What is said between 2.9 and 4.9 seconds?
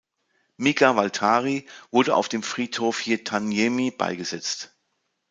Hietaniemi beigesetzt.